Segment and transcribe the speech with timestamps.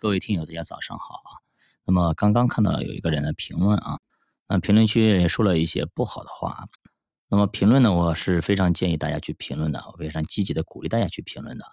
[0.00, 1.42] 各位听友，大家早上好啊。
[1.84, 3.98] 那么刚刚看到了有一个人的评论啊，
[4.46, 6.66] 那评论区也说了一些不好的话。
[7.28, 11.64] 那么评论呢，我是非常建议大家去评论的，我非常积极的鼓励大家去评论的。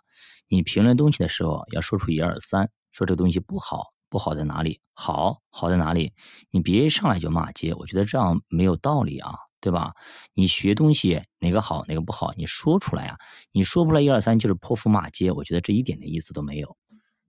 [0.48, 4.82] 你评论东西的时候，要说出一二三，说这个东西不好，不好在哪里？
[4.96, 6.12] 好，好在哪里？
[6.50, 9.94] 你别一上来就骂街，我觉得这样没有道理啊，对吧？
[10.34, 13.18] 你学东西哪个好哪个不好，你说出来啊，
[13.52, 16.76] 你说不出来一二三就是泼妇骂街，我觉得这一点的意思都没有。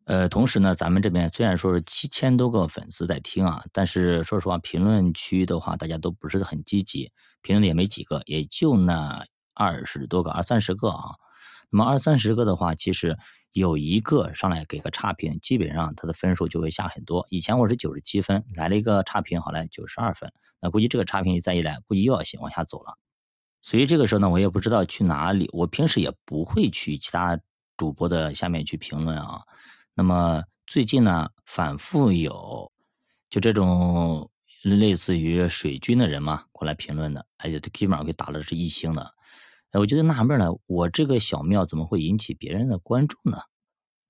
[0.07, 7.11] 呃，同时呢，咱们这边虽然说是七千多个粉丝在听啊，但是说实话，评论区的话，大家都不是很积极，
[7.43, 11.17] 评论也没几个，也就那二十多个、二三十个啊。
[11.71, 13.19] 那么二三十个的话，其实
[13.51, 17.27] 有一个上来给个差评，基本上他的分数就会下很多。
[17.29, 22.97] 以前我是九十七分，来了一个差评，好来九十二分，那估计这个差评再一来，估计又要往下走了。
[23.61, 27.41] 所以这个时候呢，我也不知道去哪里，我平时也不会去其他
[27.77, 29.41] 主播的下面去评论啊。
[29.99, 32.71] 那么最近呢，反复有
[33.31, 34.31] 就这种
[34.63, 39.15] 类似于水军的人嘛过来评论的，而且基本上给打的是一星的。
[39.71, 43.39] 哎，我觉得纳闷了，我这个小庙怎么会引起别人的关注呢？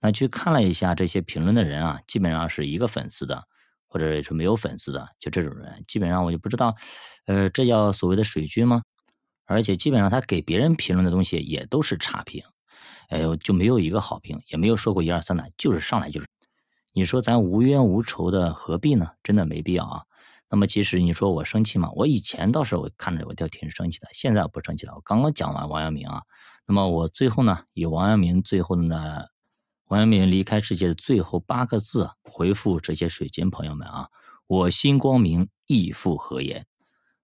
[0.01, 3.45] 那去看了一下这些评论的人啊，基本上是一个粉丝的，
[3.87, 6.75] 或者是没有粉丝的，就这种人，基本上我就不知道，
[7.27, 8.83] 呃，这叫所谓的水军吗？
[9.45, 12.43] 而且基本上他给别人评论的东西也都是差评。
[13.09, 16.27] 哎呦，就没有一个好评，也没有说过一二三的，就是上来就是。
[16.93, 19.11] 你说咱无冤无仇的，何必呢？
[19.23, 20.03] 真的没必要啊。
[20.49, 21.91] 那么其实你说我生气吗？
[21.95, 24.95] 我以前倒是我看着我就挺生气的，现在我不生气了。
[24.95, 26.23] 我刚刚讲完王阳明啊，
[26.67, 29.25] 那么我最后呢，以王阳明最后呢，
[29.89, 34.09] 王阳明离开世界的最后八个字回复这些水军朋友们啊：
[34.47, 36.65] 我心光明，亦复何言？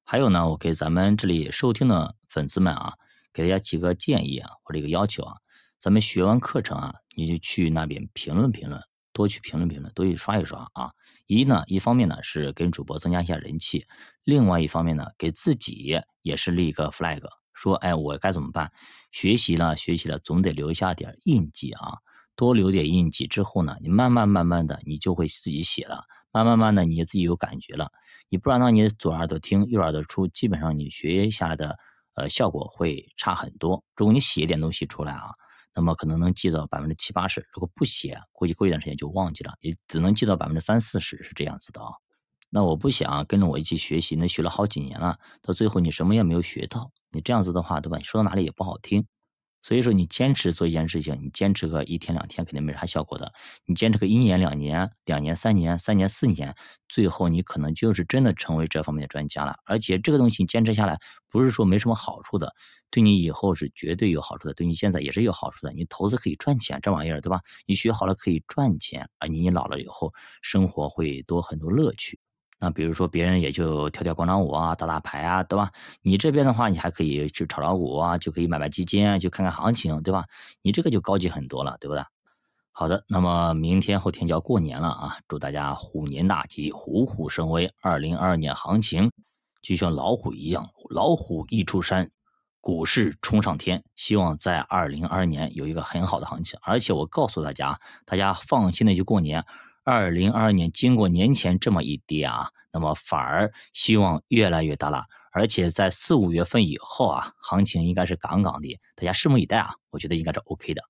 [0.05, 2.95] 还有呢，我给咱们这里收听的粉丝们啊，
[3.33, 5.35] 给大家几个建议啊，或者一个要求啊。
[5.81, 8.81] 咱们学完课程啊，你就去那边评论评论，
[9.13, 10.93] 多去评论评论，多去刷一刷啊。
[11.27, 13.87] 一呢，一方面呢是跟主播增加一下人气，
[14.23, 17.23] 另外一方面呢，给自己也是立一个 flag，
[17.55, 18.71] 说哎，我该怎么办？
[19.11, 21.99] 学习了，学习了，总得留下点印记啊。
[22.35, 26.05] 多留点印记之后呢，你慢慢慢慢的，你就会自己写了。
[26.33, 27.91] 慢慢慢的，你自己有感觉了。
[28.31, 31.79] 你不然呢，你左耳朵听，右耳朵出，基本上你学下来的
[32.15, 33.83] 呃效果会差很多。
[33.97, 35.31] 如果你写一点东西出来啊。
[35.75, 41.89] 那么可能能记到百分之七八十，如果不写，估计过一段时间就忘记了，也只能记到百分之三四十，是这样子的啊。
[42.51, 47.97] 那我不想跟着我一起学习，那学了好几年了，到最后你什么也没有学到，你这样子的话，对吧？
[47.97, 49.07] 你说到哪里也不好听。
[49.63, 53.33] 所以说，你坚持做一件事情，你坚持个一天两天肯定没啥效果的。
[53.65, 56.55] 你坚持个一年两年、两年三年、三年四年，
[56.89, 59.55] 最后你可能就是真的成为这方面的专家了。
[59.67, 60.97] 而且这个东西坚持下来，
[61.31, 62.53] 不是说没什么好处的，
[62.91, 65.73] 对你以后是绝对有好处的，对你现在也是有好处的。
[65.73, 67.41] 你投资可以赚钱，这玩意儿对吧？
[67.67, 70.13] 你学好了可以赚钱，而你老了以后
[70.43, 72.19] 生活会多很多乐趣。
[72.65, 75.73] 那比如说别人也就跳跳广场舞啊，打打牌啊，对吧？
[76.01, 80.27] 你这边的话，你还可以去炒炒股啊，就可以买买基金啊，去看看行情，对吧？
[80.63, 82.05] 你这个就高级很多了，对不对？
[82.71, 87.75] 好的，那么明天后天就要过年了啊，祝大家虎年大吉，虎虎生威。
[87.83, 89.11] 二零二二年行情
[89.61, 92.11] 就像老虎一样，老虎一出山，
[92.61, 93.83] 股市冲上天。
[93.97, 99.45] 希望在二零二二年有一个很好的行情，而且我告诉大家，大家放心的去过年。
[99.85, 110.83] 二零二二年经过年前这么一跌啊，那么反而希望越来越大了，而且在四五月份以后啊，行情应该是杠杠的，大家拭目以待啊，我觉得应该是 OK 的。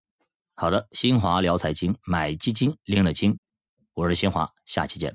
[0.54, 3.38] 好的，新华聊财经，买基金拎得清，
[3.94, 5.10] 我是新华，下期见。